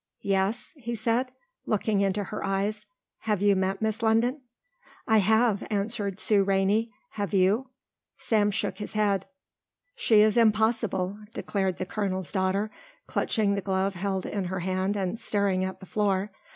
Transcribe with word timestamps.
"Yes?" 0.23 0.73
he 0.77 0.95
said, 0.95 1.31
looking 1.67 2.01
into 2.01 2.23
her 2.23 2.43
eyes. 2.43 2.87
"Have 3.19 3.39
you 3.39 3.55
met 3.55 3.83
Miss 3.83 4.01
London?" 4.01 4.41
"I 5.07 5.19
have," 5.19 5.63
answered 5.69 6.19
Sue 6.19 6.41
Rainey. 6.43 6.91
"Have 7.11 7.35
you?" 7.35 7.69
Sam 8.17 8.49
shook 8.49 8.79
his 8.79 8.93
head. 8.93 9.27
"She 9.95 10.21
is 10.21 10.37
impossible," 10.37 11.19
declared 11.35 11.77
the 11.77 11.85
colonel's 11.85 12.31
daughter, 12.31 12.71
clutching 13.05 13.53
the 13.53 13.61
glove 13.61 13.93
held 13.93 14.25
in 14.25 14.45
her 14.45 14.61
hand 14.61 14.97
and 14.97 15.19
staring 15.19 15.63
at 15.63 15.79
the 15.79 15.85
floor. 15.85 16.31